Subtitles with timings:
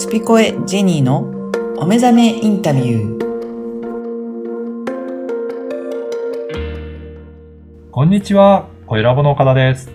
[0.00, 1.28] スピコエジェニーの
[1.76, 3.20] お目覚めインタビュー。
[7.90, 9.90] こんにちは、声ラボの岡田です。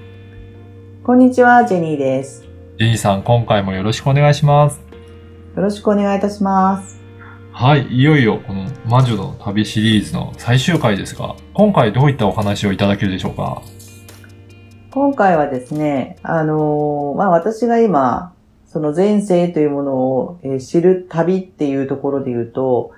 [1.04, 2.44] こんにちは、ジェニーです。
[2.78, 4.80] ジェニーさん、今回もよろしくお願いします。
[5.56, 7.02] よろしくお願いいたします。
[7.52, 13.64] はい、いよいよこの魔女の旅シリーズの最終回ですが、今回どういったお話をいただけるでしょうか？
[14.92, 18.35] 今回はですね、あのーまあ、私が今、
[18.76, 22.92] その前世というものを、えー知る旅っていうところで言うと、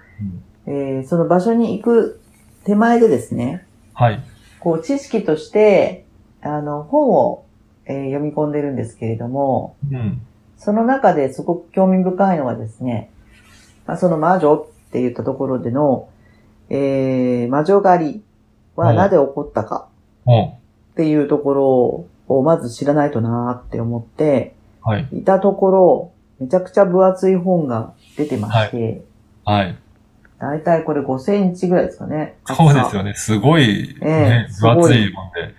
[0.66, 2.20] えーその場所に行く
[2.64, 3.64] 手前でですね、
[3.94, 4.20] はい。
[4.60, 6.04] こう知識として、
[6.42, 7.46] あの、本を、
[7.86, 10.20] えー読み込んでるんですけれども、うん。
[10.58, 13.12] その中ですごく興味深いのはですね、
[13.86, 16.10] まあ、その魔女って言ったところでの、
[16.72, 18.24] えー魔女狩り
[18.76, 19.90] はなぜ起こったか
[20.26, 20.56] おっ
[20.96, 24.57] ていうところをまず知らないとなーって思って、
[24.88, 25.08] はい。
[25.12, 29.02] いたところ、めちゃくちゃ分厚い本が出てまして、
[29.44, 29.76] はい。
[30.40, 32.38] だいたいこれ5センチぐらいですかね。
[32.46, 33.14] そうですよね。
[33.16, 35.56] すごい、ねええすごい分厚いもんで。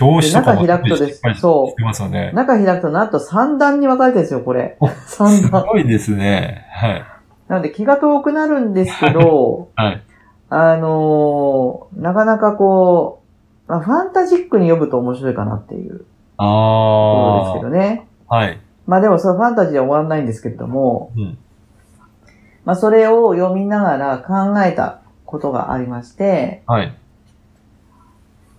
[0.00, 2.32] 表紙とかもで中開くとですそうますよね。
[2.34, 4.76] 中開くとなんと3段に分かれてるんですよ、これ。
[4.80, 5.64] 3 す段。
[5.64, 6.66] ごいですね。
[6.72, 7.04] はい。
[7.48, 10.02] なので気が遠くなるんですけど、 はい。
[10.48, 13.22] あのーなかなかこ
[13.68, 16.04] う、まあ、ファンタジックに読むと面白いかなっていうと
[16.36, 18.05] ころですあけどね。
[18.28, 18.36] あ。
[18.36, 18.60] はい。
[18.86, 21.38] まあでもそのファンタジーでは終わらないんですけれども、うん。
[22.64, 26.96] まあそれを読みながら考えたことがありまして、はい。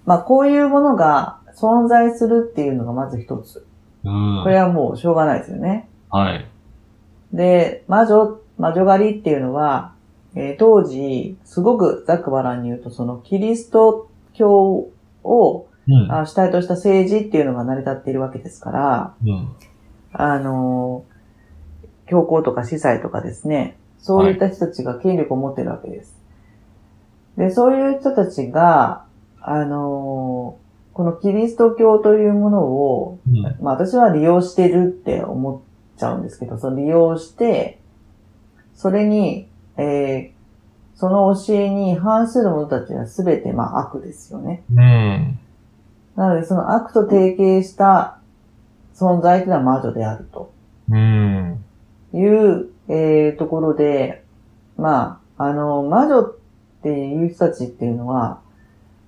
[0.05, 3.65] まあこういうものが存在するっていうのがまず一つ。
[4.03, 4.41] うん。
[4.43, 5.89] これはもうしょうがないですよね。
[6.09, 6.45] はい。
[7.33, 9.93] で、魔女、魔女狩りっていうのは、
[10.35, 14.89] えー当時、すごくざっくばらんに言うと、そのキリスト教
[15.23, 16.11] をうん。
[16.11, 19.49] あ主体とした政治っていうのが成り立っているわけですから、うん。
[20.13, 26.15] あのー、教皇とか司祭とかですね、そういった人たちが権力を持ってるわけです。
[27.37, 29.05] で、そういう人たちが、
[29.41, 30.67] あのー
[30.97, 33.43] このキリスト教というものを、うん。
[33.61, 35.63] まあ私は利用してるって思
[35.95, 37.79] っちゃうんですけど、その利用して、
[38.73, 39.47] それに、
[39.77, 40.37] えー
[40.99, 44.63] その教えに反する者たちは全てまあ悪ですよね。
[44.73, 45.39] うん。
[46.17, 48.19] なのでその悪と提携した
[48.95, 50.51] 存在というのは魔女であると
[50.89, 51.63] うん。
[52.13, 54.23] いう、えーところで、
[54.77, 56.35] まあ、あの、魔女っ
[56.81, 58.39] ていう人たちっていうのは、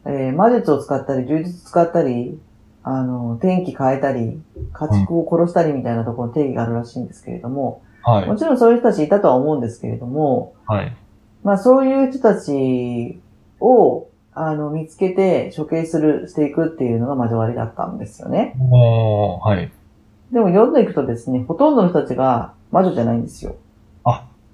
[0.06, 2.40] えー魔術を使ったり、呪術使ったり、
[2.84, 4.42] あの、天気変えたり、
[4.74, 8.36] 家畜を殺したりみたいなところの定義があるらしいんですけれども、はいも。
[8.36, 10.96] ちろんそういう人たちいたとは思うんですけれども、はい。
[11.44, 13.20] まあそういう人たち
[13.62, 18.56] を、あの、見つけて処刑する、していくっていうのが魔女割りだったんですよね。
[18.72, 19.72] おー、はい。
[20.32, 23.56] でも読んでいくとですね、ほとんどの人たちが魔女じゃないんですよ。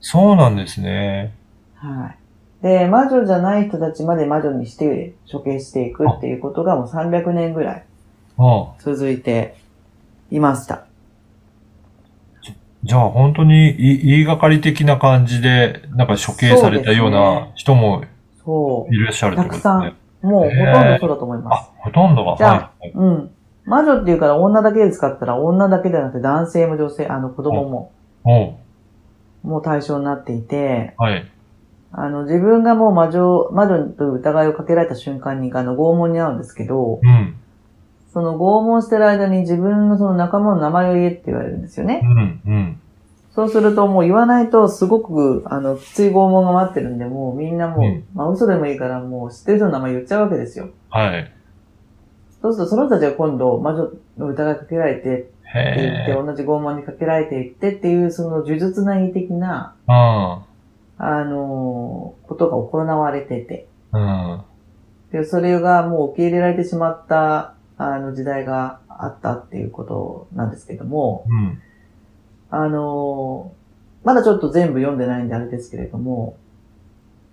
[0.08, 1.34] そうなんですね。
[1.74, 2.14] は
[2.62, 2.64] い。
[2.64, 7.84] で、魔女じゃない人たちまで魔女にして処刑していくっていうことがもう300年ぐらい
[8.38, 9.56] あ続いて
[10.30, 10.86] いました。
[12.84, 18.06] じゃあ本当にい言いがかり的な感じで、なんか処刑されたような人も
[18.46, 19.96] そいらっしゃるってことですたくね。
[20.24, 20.28] う。
[20.28, 21.70] もうほとんどそうだと思います。
[21.70, 22.38] あ、ほとんどが。
[22.38, 22.92] じゃあはい。
[22.94, 23.32] うん。
[23.66, 27.92] 魔女っていうから女だけで使ったら女だけではなくて男性も女性、あの子供も、
[29.44, 31.26] もう対象になっていて、はい。
[31.92, 37.36] あの自分がもう魔女、魔女という疑いをかけられた瞬間にあの拷問に遭うんですけど、うん。
[38.14, 42.08] その拷問してる間に自分のその仲間の名前を言えって言われるんですよねう。
[42.08, 42.42] ん。
[42.46, 42.82] うん。
[43.36, 50.70] そうするともう言わないとすごくあのきつい拷問が待ってるんで、もうみんなもう、うんまあ嘘でもいいからもう知ってる人の名前言っちゃうわけですよ。
[50.90, 51.32] はい。
[52.42, 55.34] そうするとその人たちが今度魔女の疑いかけられてって
[55.78, 56.14] 言って。
[56.14, 60.46] 同じ拷問にかけられていってっていうその呪術内的な、あ
[60.98, 64.46] あのーことが行われてて、あ。
[65.12, 71.62] で、それがもう受け入れられてしまった、あの時代があったっていうことなんですけども、うん。
[72.56, 72.66] うん。
[72.66, 73.56] あのー
[74.06, 76.38] まだちょっと全部読んでないんであれですけれども、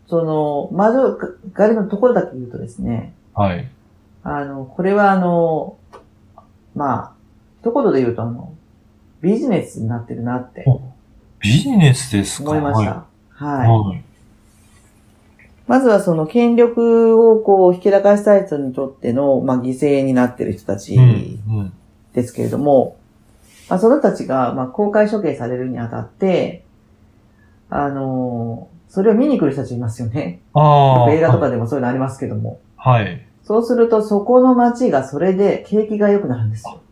[0.07, 1.15] その、魔女
[1.53, 3.69] 狩りのところだけ言うとですね、はい。
[4.25, 5.77] あの、これはあの、
[6.75, 7.13] まあ、
[7.61, 8.55] 一言で言うとあの、
[9.21, 10.65] ビジネスになってるなって
[11.41, 12.51] ビジネスですか？
[12.53, 13.05] 思いました。
[13.29, 13.69] はい。
[13.69, 14.03] はい。
[15.67, 20.99] まずはその権力をこう引き出かしたい人にとっての、まあ、犠牲になってる人たち。
[22.15, 22.97] ですけれども、
[23.69, 26.65] まあ、その人たちが、まあ、公開処刑されるにあたって、
[27.71, 30.43] あのーそれを見に来る人たちいますよね。
[30.53, 31.11] ああ。
[31.11, 32.61] 映画とかでもそういうのありますけども。
[32.77, 33.27] はい。
[33.43, 36.83] そうすると、そこの街がそれで景気が良くなるんですよ。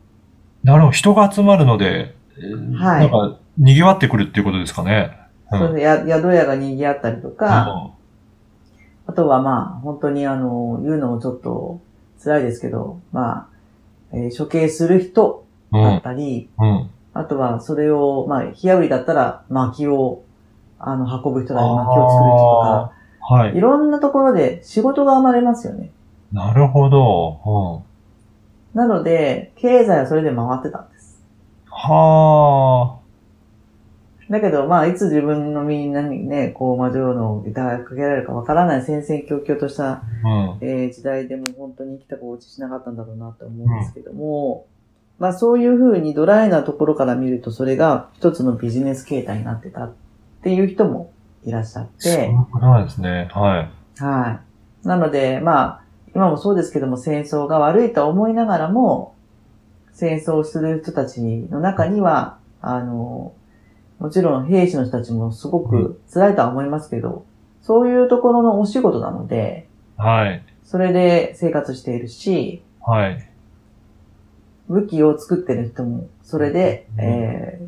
[0.65, 0.93] なるほど。
[0.93, 5.15] 人が集まるので、えーはいなんか、賑わってくるっていうことですかね。
[5.53, 7.93] うんそれでや宿屋が賑わったりとか、
[9.07, 11.83] あとはまあ、本当にあの、言うのもちょっと
[12.25, 13.47] 辛いですけど、まあ、
[14.15, 16.01] えー処刑する人だっうん。
[16.01, 16.91] たり、うん。
[17.13, 20.23] あとはそれを、まあ、火炙りだったら薪を、
[20.79, 23.57] あの、運ぶ人だり、薪を作る人とか、はい。
[23.57, 25.91] いろんなところで仕事が生まれますよね。
[26.33, 27.83] なるほど。
[28.75, 28.79] うん。
[28.79, 31.21] なので、経済はそれで回ってたんです。
[31.69, 32.97] は
[34.31, 40.03] だけど、まあ、いつ自分の身に何ね、こう、魔女の疑いがかけられるかわからない戦々恐々とした、あ。
[40.25, 40.59] うん。
[40.61, 44.67] えー時代でも本当に生きた心地しなかったんだろうなと思うんですけども、
[45.21, 49.93] まあそういうふうにドライなところから見るとそれが一つのビジネス形態になってたっ
[50.43, 51.13] ていう人も
[51.45, 53.29] いらっしゃっそういて、うことなんですね。
[53.31, 54.03] はい。
[54.03, 54.41] は
[54.85, 54.87] い。
[54.89, 55.83] なので、まあ、
[56.15, 59.15] 今もそうですけども戦争が悪いと思いながらも、
[59.93, 63.35] 戦争をする人たちの中には、あの、
[63.99, 67.27] もちろん兵士の人たちもすごく辛いとは思いますけど、
[67.61, 69.69] そういうところのお仕事なので、
[69.99, 70.43] はい。
[70.65, 73.30] それで生活しているし、はい。
[74.71, 77.61] 武器を作ってる人も、それで、うんえ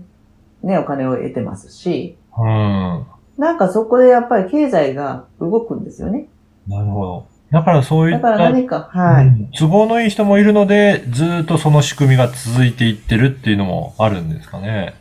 [0.64, 2.46] ー、ね、お金を得てますし、うん。
[2.46, 3.06] な
[3.37, 6.28] なんかそこでやっぱり経済が動くんですよね。
[6.69, 7.26] るほど。
[7.50, 9.26] だからそういだった、から何か、はい。
[9.26, 14.94] うん都合のいい人もいるので、ずーっとその仕組みが続いていってるっていうのもあるんですかね。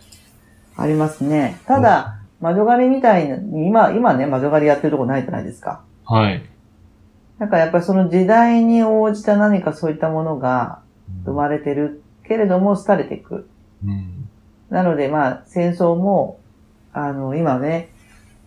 [0.75, 1.59] ありますね。
[1.67, 5.81] ただ、魔女狩りみたいに、今、今ね、魔女狩りやってるとこないじゃないですか。
[6.05, 6.41] はい。
[7.37, 10.80] なんかやっぱりその時代に応じた何かそういったものが
[11.25, 13.47] 生まれてるけれども、廃れていく。
[13.85, 14.29] うん。
[14.69, 16.39] なので、まあ、戦争も、
[16.93, 17.89] あの、今ね、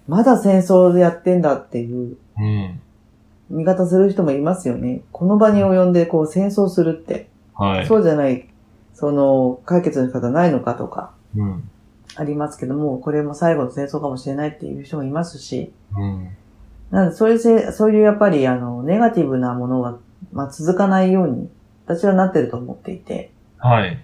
[0.09, 2.81] まだ戦争でやってんだっていううん。
[3.51, 5.03] 見方する人もいますよね。
[5.13, 7.87] この場に及んでこう戦争するって、はい。
[7.87, 8.49] そうじゃない、
[8.95, 11.71] その解決の仕方ないのかとかうん。
[12.17, 16.29] ありますけども、これも最後の戦争かもしれないっていう人もいますし、うん。
[16.91, 19.99] なのでそういうせ、そういうやっぱりあの、ネガティブなものは、
[20.33, 21.49] まあ、続かないように、
[21.87, 24.03] 私はなってると思っていて、はい。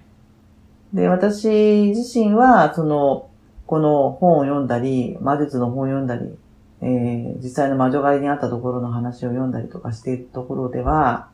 [0.92, 1.48] で、私
[1.94, 3.28] 自身は、その、
[3.66, 6.36] この本を読んだり、魔術の本を読んだり、
[6.82, 11.28] えー、実際の魔女狩りにあったところの話を読んだりとかしているところでは、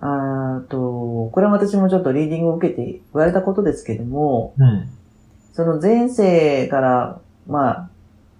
[0.00, 4.88] あーと、これも私もちょっとリーディングを受けて言われたことですけども、うん。
[5.52, 7.90] その前世から、まあ、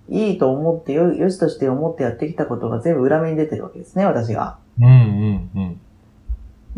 [0.09, 4.59] いいと思ってよ、よしとして思ってやってきたことが全部裏目に出てるわけですね、私が。
[4.79, 4.87] うん。
[4.87, 5.51] うん。
[5.55, 5.78] うん。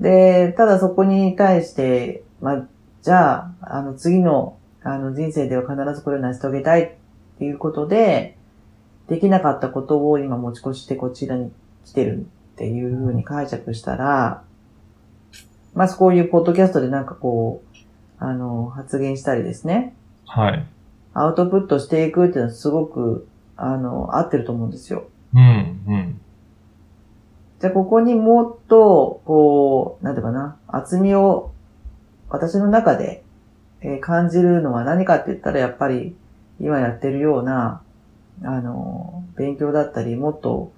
[0.01, 2.67] で、ただそこに対して、まあ、
[3.03, 6.91] じゃあ、あの、次の、あの、人生では必ずこれを成し遂げたいっ
[7.39, 8.37] ていうことで、
[9.09, 11.53] できなかったことを今持ち越してこちらに
[11.85, 14.43] 来てるっていうふうに解釈したら、
[15.75, 17.77] まずこういうポッドキャストでなんかこう、
[18.19, 19.95] あの、発言したりですね、
[20.27, 20.67] はい。
[21.13, 23.27] アウトプットしていくっていうのはすごく、
[23.57, 25.09] あの、合ってると思うんですよ。
[25.35, 25.81] うん。
[25.87, 26.20] うん。
[27.61, 31.53] じゃあ、ここにもっと、こう、なんていうかな、厚みを、
[32.31, 33.23] 私の中で、
[33.83, 36.17] えー感じるのは何かって言ったら、やっぱり、
[36.59, 37.83] 今やってるような、
[38.43, 40.73] あの、勉強だったり、もっと、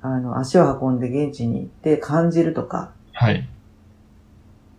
[0.00, 2.92] あの、足を運んで現地に行って感じるとか。
[3.12, 3.48] はい。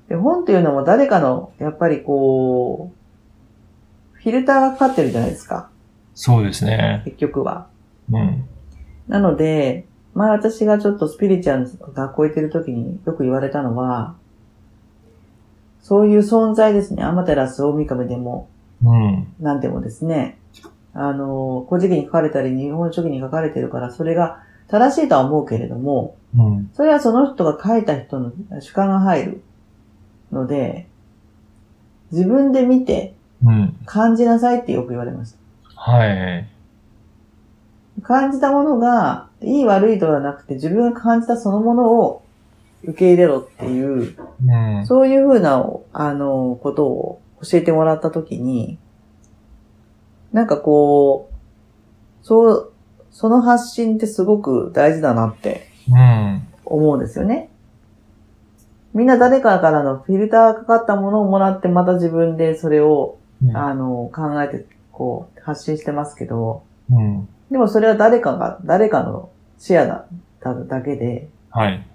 [0.08, 5.70] で、本っていうのも誰かの、やっぱりこう、フィルターがかかってるじゃないですか。
[6.16, 7.02] そうですね。
[7.06, 7.68] 結局は。
[8.12, 8.46] うん。
[9.08, 14.16] なので、前私がちょっとスピリチュアルの学校行ってる時によく言われたのは、
[15.82, 17.04] そういう存在ですね。
[17.04, 18.48] アマテラス、大神でも、
[18.84, 19.28] うん。
[19.40, 20.38] なんでもですね。
[20.94, 26.72] あの、古事記に書かれたり、日本書紀に書かれてるから、それが正しいとは思うけれども、うん。
[26.74, 29.44] それはその人が書いた人の主観が入る
[30.32, 30.88] ので、
[32.12, 33.78] 自分で見てうん。
[33.86, 35.38] 感じなさいってよく言われました。
[35.76, 36.48] はい。
[38.02, 42.24] 感じたものが、いい悪いとはなくて、自分が感じたそのものを
[42.84, 44.86] 受け入れろっていう、うん。
[44.86, 48.78] そういうふうな、あの、ことを教えてもらったときに、
[50.32, 52.74] なんかこう、そう、
[53.12, 56.48] その発信ってすごく大事だなってうん。
[56.66, 57.50] 思うんですよね。
[58.94, 63.18] みんな誰かからのフィルターがかかったものをもらって、また自分でそれを、
[63.54, 67.28] あの、考えて、こう、発信してますけど、うん。
[67.52, 70.08] でもそれは誰かが、誰かのシェアだっ
[70.40, 71.86] ただけで、はい。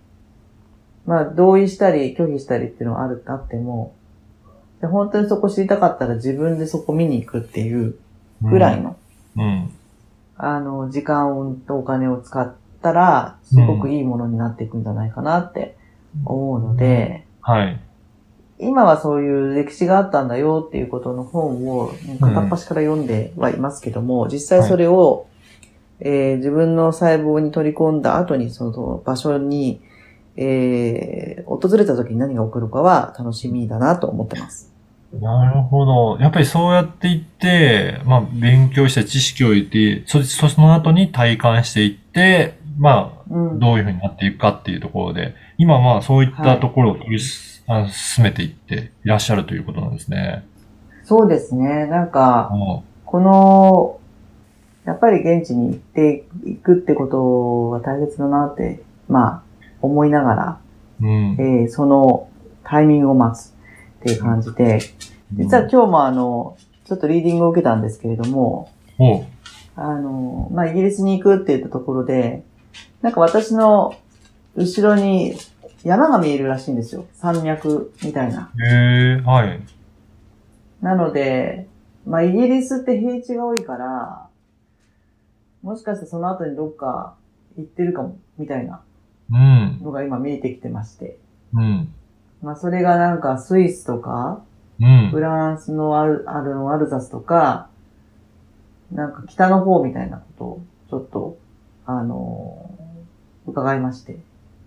[1.07, 3.95] まあ同意したり拒否したりっていうのはある、あっても、
[4.81, 7.97] で本当にそこ知りたかったら自分でそこ見に行くっていう
[8.43, 8.97] ぐらいの、
[9.37, 9.71] うん。
[10.37, 15.77] あの、時間とお金を使ったら、すごくいいものになっていくんじゃないかなって
[16.25, 17.81] 思うので、はい。
[18.61, 25.27] 今はそういう歴史があったんだよっていうことの本を片っ端から読んではいますけども、実際それを、
[26.01, 29.81] えー自分の細胞に取り込んだ後にその場所に、
[30.37, 34.73] えー訪れた時に何が起こるかは楽しみだなと思ってます。
[35.13, 36.19] なるほど。
[36.21, 43.59] やっぱりそうやっていって、まあ、勉強した知識を得て、そ、そその後に体感していって、まあ、うん。
[43.59, 50.45] どういうふうになっていくかっていうところで、今まあそういったところを取りす、あの進めていっていらっしゃるということなんですね。
[51.05, 51.87] そうですね。
[51.87, 53.98] なんか、うこの、
[54.89, 59.43] やっぱり現地に行っていくってことは大切だなって、まあ、
[59.83, 60.61] 思いながら、
[61.01, 61.05] ん。
[61.05, 62.31] うんえーその
[62.65, 63.53] タイミングを待つっ
[64.03, 64.81] ていう感じで、
[65.33, 68.71] 実は今日もあの、ちょっとリーディングを受けたんですけれども、
[69.75, 72.43] あの、まあ、イギリスに行くって言ったところで、
[73.01, 73.97] なんか私の
[74.55, 75.35] 後ろに
[75.83, 77.07] 山が見えるらしいんですよ。
[77.15, 78.51] 山脈みたいな。
[78.59, 79.61] へえ、はい。
[80.83, 81.69] なので、
[82.07, 84.28] まあ、イギリスって平地が多いから、
[85.69, 87.15] もしかしてその後にどっか
[87.59, 88.81] 行ってるかも、みたいな
[89.31, 89.81] うん。
[89.83, 91.19] のが今見えてきてまして。
[91.53, 91.93] うん。
[92.43, 94.43] まあ、それがなんかスイスとか、
[94.81, 95.21] うんフ。
[95.21, 97.69] ランスのアルアルアルザスとか、
[98.93, 101.37] なんか北の方みたいなことを、ちょっと、
[101.85, 104.19] あのー伺いまして。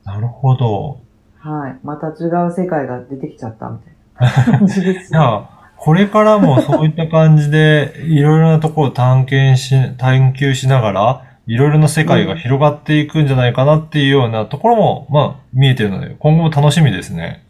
[0.04, 1.00] なるほど。
[1.40, 1.80] はい。
[1.84, 5.14] また違う世界が出てきちゃったみたいな感じです。
[5.84, 17.44] これからもそういった感じで、 いろいろなところを探検し、探求しながら、いろいろな世界が広がっていくんじゃないかなっていうようなところも、まあ、見えてるので、今後も楽しみですね。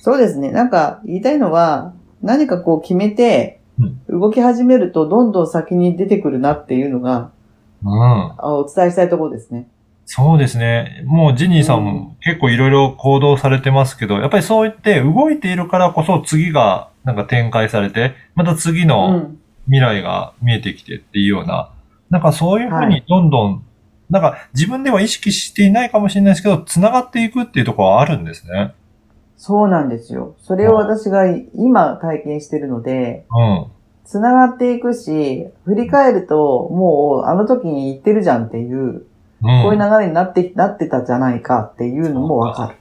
[0.00, 0.50] そうですね。
[0.50, 3.60] なんか言いたいのは、何かこう決めて、
[4.08, 7.32] 動き始めるとどんどん先に出てくるなっていうのが、
[7.84, 8.32] うん。
[8.38, 9.68] あお伝えしたいところですね。
[10.10, 11.02] そうですね。
[11.04, 19.38] もうジニーさんも結構いろいろ行動されてますけど、やっぱりそう言って動いているからこそ次がなんか展開されて、また次うのん。
[19.66, 21.70] 未来が見えてきてっていうような、
[22.08, 23.64] なんかそういうふうにはいどんどん、
[24.08, 28.72] なんか自分では意識していないかもしれないですけど、繋がっていくっていうところはあるんですね。
[29.36, 30.36] そうなんですよ。
[30.40, 33.66] それを私が今体験してるので、うん。
[34.06, 39.06] 繋がっていくし、振り返ると、もうあの時に言ってるじゃんっていう、うん。
[39.40, 42.76] こういう流れになって、なってたじゃないかっていうのもわかる。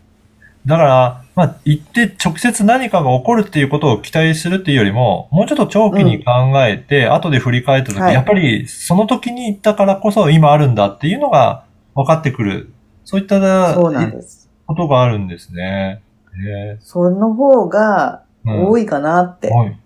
[0.66, 6.32] だから、まあ、行って直接何かが起こるっていうことを期待するっていうよりも、もうちょっと長期に考
[6.66, 11.64] えて、後で振り返った時、はいやっぱりその時に行ったからこそ今あるんだっていうのが
[11.96, 12.74] 分かってくる。
[13.06, 13.40] そういった
[13.74, 14.50] そうなんです。
[14.66, 16.02] ことがあるんですね。
[16.46, 19.78] へその方が多いかなってはい。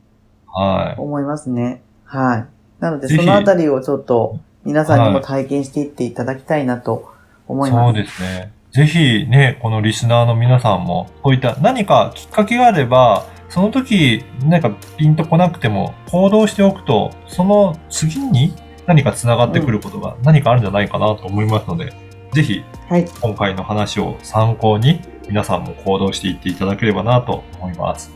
[0.47, 1.81] は思いますね。
[2.05, 2.45] はい。
[2.79, 7.11] なので、そのあたりをちょっと皆さんにも体験していっていただきたいなと
[7.47, 7.69] 思い。
[7.69, 7.93] います。
[7.93, 8.53] そうですね。
[8.71, 18.53] ぜひね、このリスナーの皆さんも、こういった何かきっかけがあれば、その時、なんかピンとこなくても行動しておくと、その次に
[18.87, 21.93] 何か繋がってくることが何かあるんじゃないかなと思いますので、
[22.31, 23.05] ぜひはい。
[23.21, 28.11] 今回の話を参考に皆さんも行動していっていただければなと思います。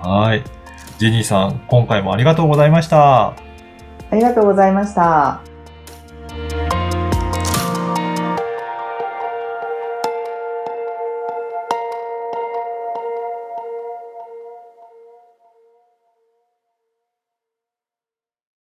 [0.00, 0.42] はい。
[0.98, 3.28] ジェニーさん、今回もありがとうございました。
[3.28, 3.34] あ
[4.12, 5.55] りがとうございました。